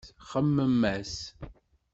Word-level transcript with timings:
Xemmem-as. 0.29 1.13